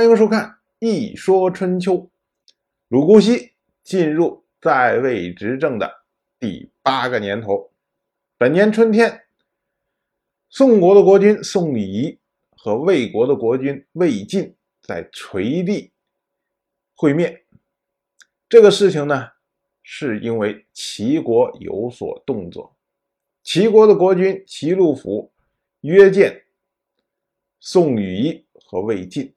[0.00, 0.48] 欢迎收看
[0.78, 1.92] 《一说春秋》。
[2.88, 3.52] 鲁姑息
[3.82, 6.06] 进入在位执政的
[6.38, 7.70] 第八个年头，
[8.38, 9.24] 本年春天，
[10.48, 12.18] 宋国的国君宋礼
[12.48, 15.92] 和魏国的国君魏晋在垂地
[16.94, 17.44] 会面。
[18.48, 19.28] 这个事情呢，
[19.82, 22.74] 是因为齐国有所动作，
[23.42, 25.30] 齐国的国君齐鲁府
[25.82, 26.46] 约见
[27.58, 29.30] 宋礼和魏晋。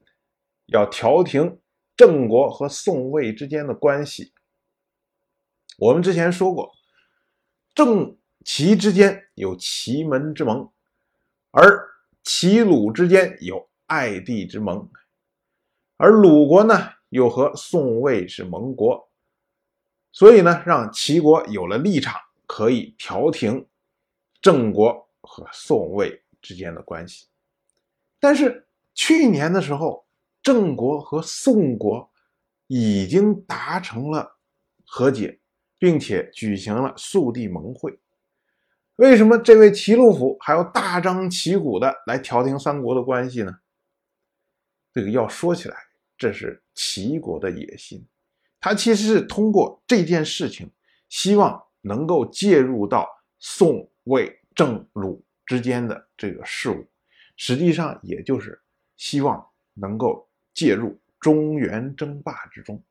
[0.73, 1.59] 要调停
[1.95, 4.33] 郑国和宋魏之间的关系。
[5.77, 6.71] 我们之前说过，
[7.75, 10.67] 郑齐之间有齐门之盟，
[11.51, 11.79] 而
[12.23, 14.89] 齐鲁之间有爱地之盟，
[15.97, 19.11] 而鲁国呢又和宋魏是盟国，
[20.11, 23.67] 所以呢，让齐国有了立场，可以调停
[24.41, 27.27] 郑国和宋魏之间的关系。
[28.19, 30.01] 但是去年的时候。
[30.43, 32.11] 郑国和宋国
[32.67, 34.37] 已经达成了
[34.85, 35.39] 和解，
[35.79, 37.97] 并且举行了速递盟会。
[38.97, 43.51] 为什么这位齐鲁府还要大张旗鼓的来调停三国的关系呢？
[44.91, 45.77] 这个要说起来，
[46.17, 48.05] 这是齐国的野心。
[48.59, 50.69] 他其实是通过这件事情，
[51.07, 53.07] 希望能够介入到
[53.39, 56.85] 宋、魏、郑、鲁之间的这个事务，
[57.37, 58.61] 实际上也就是
[58.97, 59.41] 希望
[59.73, 60.29] 能够。
[60.53, 62.83] 介入中原争霸之中，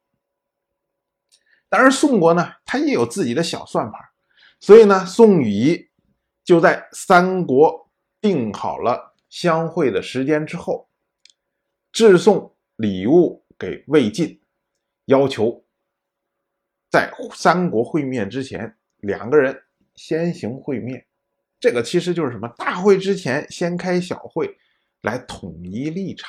[1.69, 4.01] 当然宋国呢，他也有自己的小算盘，
[4.59, 5.91] 所以呢，宋禹
[6.43, 7.89] 就在三国
[8.21, 10.89] 定好了相会的时间之后，
[11.93, 14.41] 致送礼物给魏晋，
[15.05, 15.65] 要求
[16.91, 19.63] 在三国会面之前，两个人
[19.95, 21.07] 先行会面。
[21.61, 22.49] 这个其实就是什么？
[22.57, 24.59] 大会之前先开小会，
[25.03, 26.29] 来统一立场。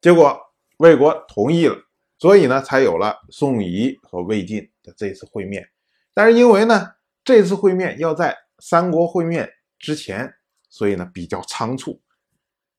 [0.00, 0.40] 结果。
[0.78, 1.76] 魏国同意了，
[2.18, 5.68] 所以呢，才有了宋仪和魏晋的这次会面。
[6.12, 9.48] 但是因为呢，这次会面要在三国会面
[9.78, 10.34] 之前，
[10.68, 12.00] 所以呢比较仓促。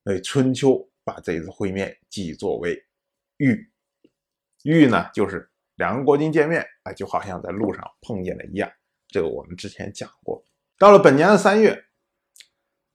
[0.03, 2.77] 所以春秋把这次会面记作为
[3.37, 3.71] “遇
[4.63, 8.69] ”，“遇”呢就是两个国君见面，哎，就好像在路上碰见了一样。
[9.07, 10.43] 这个我们之前讲过。
[10.77, 11.85] 到了本年的三月，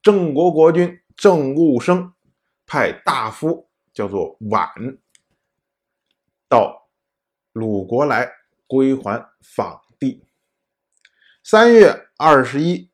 [0.03, 2.13] 郑国国君郑务生
[2.67, 3.70] 派大夫。
[4.01, 4.67] 叫做晚
[6.49, 6.89] 到
[7.53, 8.33] 鲁国来
[8.67, 10.25] 归还访地。
[11.45, 12.91] 三月二十一，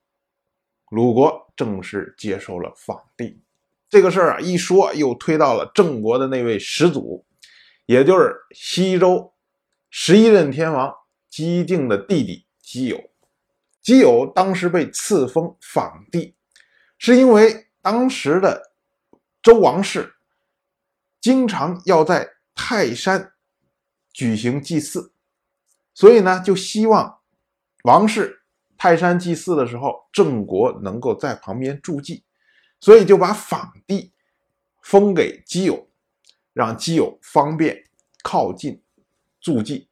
[0.90, 3.40] 鲁国正式接受了访地。
[3.88, 7.24] 这个事儿啊，一说又推到了郑国的那位始祖，
[7.84, 9.32] 也就是西周
[9.88, 10.92] 十一任天王
[11.28, 13.00] 姬敬的弟弟姬友。
[13.80, 16.34] 姬友当时被赐封访地，
[16.98, 18.72] 是因为当时的
[19.40, 20.14] 周王室。
[21.26, 23.32] 经常要在泰山
[24.12, 25.12] 举行祭祀，
[25.92, 27.18] 所以呢，就希望
[27.82, 28.44] 王室
[28.78, 32.22] 泰山祭祀的时候，郑国能够在旁边助祭，
[32.78, 34.12] 所以就把访地
[34.82, 35.90] 封给基友，
[36.52, 37.76] 让基友方便
[38.22, 38.80] 靠近
[39.40, 39.88] 助祭。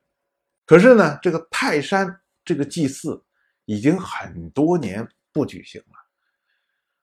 [0.65, 3.25] 可是呢，这个泰山这个祭祀
[3.65, 5.97] 已经很多年不举行了，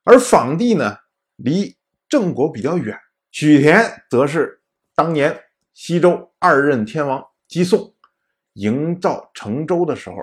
[0.05, 0.99] 而访地呢，
[1.35, 1.75] 离
[2.07, 2.97] 郑国比较远。
[3.31, 4.61] 许田则是
[4.93, 5.41] 当年
[5.73, 7.93] 西周二任天王姬宋
[8.53, 10.17] 营造成周的时候，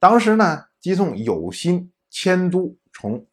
[0.00, 3.24] 当时呢，姬宋有心迁都，从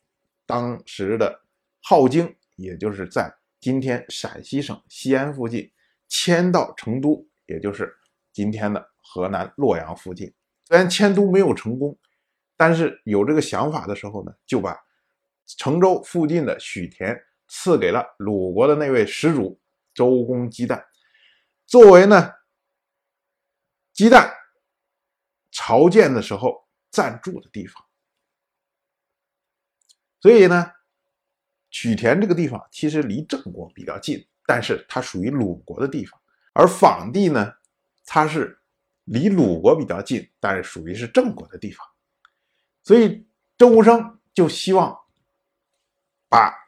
[0.45, 1.41] 当时的
[1.83, 5.71] 镐京，也就是在今天陕西省西安附近，
[6.07, 7.91] 迁到成都，也就是
[8.31, 10.31] 今天的河南洛阳附近。
[10.65, 11.97] 虽然迁都没有成功，
[12.55, 14.77] 但是有这个想法的时候呢，就把
[15.57, 17.19] 成州附近的许田。
[17.47, 19.59] 赐给了鲁国的那位始祖
[19.94, 20.83] 周公姬旦，
[21.66, 22.33] 作为呢
[23.94, 24.33] 姬旦
[25.51, 27.85] 朝见的时候暂住的地方。
[30.19, 30.72] 所以呢，
[31.69, 36.19] 曲田这个地方其实离郑国比较近，但是它属于鲁国的地方；
[36.53, 37.53] 而访地呢，
[38.05, 38.59] 它是
[39.03, 41.87] 离鲁国比较近，但是属于是郑国的地方。
[42.84, 43.28] 所以
[43.58, 44.99] 周无生就希望
[46.28, 46.65] 把。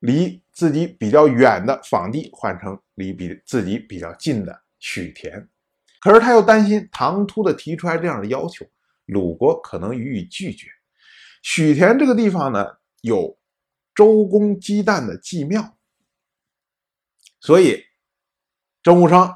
[0.00, 5.48] 离自己比较远的访地换成离比自己比较近的许田，
[6.00, 8.64] 可是他又担心唐突的提出来这样的要求，
[9.06, 10.68] 鲁国可能予以拒绝。
[11.42, 12.64] 许田这个地方呢，
[13.00, 13.36] 有
[13.94, 15.76] 周公姬旦的祭庙，
[17.40, 17.84] 所以
[18.82, 19.34] 周武生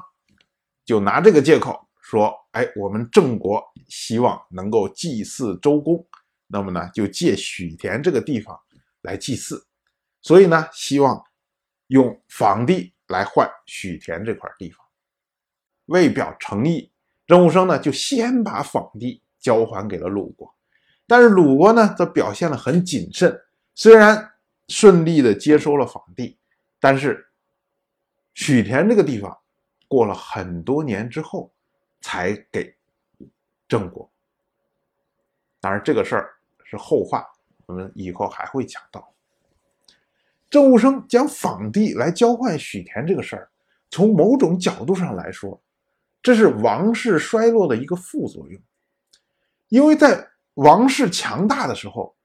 [0.85, 6.05] 就拿这个借口说：“哎，我们郑国希望能够祭祀周公，
[6.47, 8.57] 那么呢，就借许田这个地方
[9.01, 9.67] 来祭祀。”
[10.23, 11.23] 所以呢，希望
[11.87, 14.83] 用房地来换许田这块地方。
[15.87, 16.89] 为表诚意，
[17.27, 20.55] 郑武生呢就先把坊地交还给了鲁国，
[21.05, 23.37] 但是鲁国呢则表现得很谨慎，
[23.75, 24.31] 虽然
[24.69, 26.37] 顺利的接收了坊地，
[26.79, 27.29] 但是
[28.33, 29.37] 许田这个地方
[29.89, 31.51] 过了很多年之后
[31.99, 32.73] 才给
[33.67, 34.09] 郑国。
[35.59, 37.29] 当然，这个事儿是后话，
[37.65, 39.12] 我们以后还会讲到。
[40.53, 43.49] 郑武生将坊地来交换许田这个事儿，
[43.89, 45.59] 从某种角度上来说，
[46.21, 48.61] 这是王室衰落的一个副作用。
[49.69, 52.15] 因为在王室强大的时候，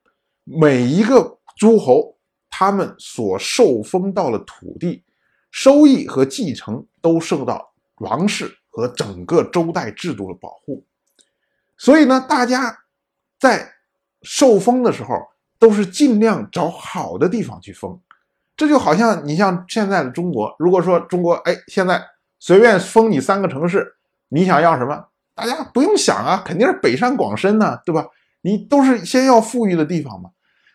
[0.45, 2.19] 每一个诸侯
[2.51, 5.03] 他们所受封到的土地、
[5.51, 10.85] 收益和继承都受到王室和整个周代制度的保护，
[11.79, 12.79] 所以呢，大家
[13.39, 13.73] 在
[14.21, 15.15] 受封的时候
[15.59, 17.99] 都是尽量找好的地方去封。
[18.59, 22.05] 这就好像你像现在的中国，如果说中国哎，现在
[22.41, 23.95] 随便封你三个城市，
[24.31, 25.07] 你想要什么？
[25.37, 28.05] 大家不用想啊，肯定是北上广深呢，对吧？
[28.41, 30.31] 你都是先要富裕的地方嘛。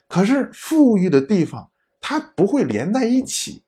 [0.07, 1.69] 可是富裕的地方
[1.99, 3.63] 它不会连在一起，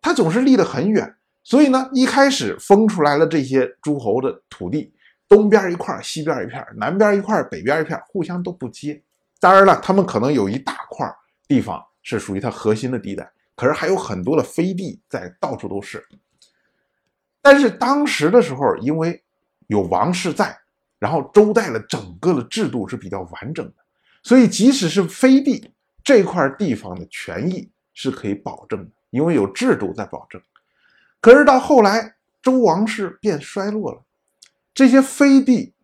[0.00, 1.14] 它总是离得很远。
[1.44, 4.94] 所以呢，一开始封出来了这些诸侯的土地，
[5.28, 9.02] 东边一块，西边一片，南边一块，北边一片，互相都不接。
[9.38, 11.06] 当然了，他们可能有一大块
[11.46, 11.84] 地方。
[12.08, 16.06] 是属于它核心的地带，可是还有很多的飞地在到处都是。
[17.42, 19.20] 但是当时的时候，因为
[19.66, 20.56] 有王室在，
[21.00, 23.74] 然后周代的整个的制度是比较完整的，
[24.22, 25.68] 所以即使是飞地
[26.04, 30.40] 这块地方的权益是可以保证的，因为有制度在保证。
[31.20, 34.00] 可是到后来，周王室变衰落了，
[34.72, 35.74] 这些飞地，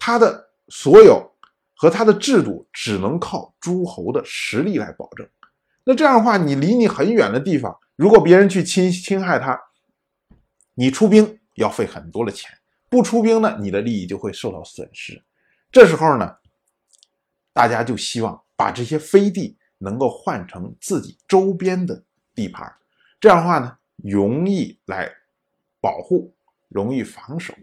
[0.00, 1.32] 它的所有
[1.76, 5.24] 和它的制度只能靠诸侯的实力来保证。
[5.84, 9.58] 那这样的话，你离你很远的地方，如果别人去侵侵害他，
[10.74, 12.50] 你出兵要费很多的钱；
[12.90, 15.24] 不出兵呢，你的利益就会受到损失。
[15.72, 16.36] 这时候呢，
[17.54, 22.04] 大家就希望把这些飞地能够换成自己周边的
[22.34, 22.70] 地盘，
[23.18, 25.10] 这样的话呢，容易来
[25.80, 26.34] 保护，
[26.68, 27.54] 容易防守。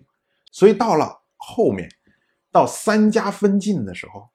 [0.52, 1.88] 所以到了后面，
[2.52, 4.28] 到三家分晋的时候，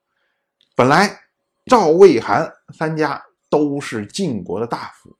[0.73, 1.19] 本来
[1.65, 3.21] 赵、魏、韩三家。
[3.53, 5.15] 都是晋国的大夫，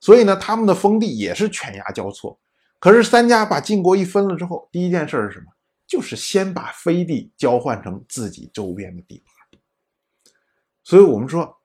[0.00, 2.40] 所以呢，他们的封地也是犬牙交错。
[2.78, 5.52] 可是三家把晋国一分了之后，第一件事是什么？
[5.86, 9.60] 就是先把飞地交换成自己周边的地盘。
[10.82, 11.58] 所以，我们说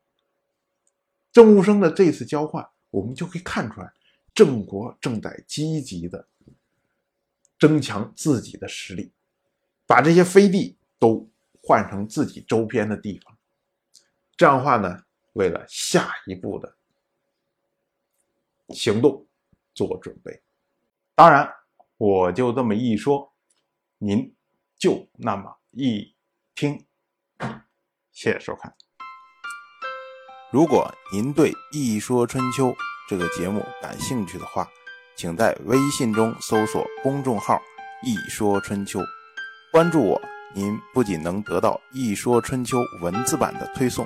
[1.32, 3.90] 郑武生的这次交换，我们就可以看出来，
[4.34, 6.28] 郑国正在积极的
[7.58, 9.14] 增强自己的实力，
[9.88, 11.32] 把这些飞地都
[11.64, 13.38] 换成自己周边的地方。
[14.36, 15.04] 这样的话呢？
[15.34, 16.76] 为了下一步的
[18.70, 19.26] 行动
[19.74, 20.42] 做准备，
[21.16, 21.52] 当然，
[21.98, 23.34] 我就这么一说，
[23.98, 24.34] 您
[24.78, 26.16] 就那么一
[26.56, 26.86] 听。
[28.12, 28.74] 谢谢收看。
[30.52, 32.68] 如果您对《一说春秋》
[33.08, 34.68] 这个节目感兴趣的话，
[35.16, 37.62] 请在微信中搜索公众号
[38.04, 39.00] “一说春秋”，
[39.72, 40.22] 关注我，
[40.54, 44.06] 您不仅能得到《一说春秋》文字版的推送。